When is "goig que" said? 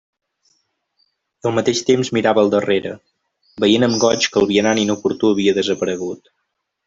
4.05-4.43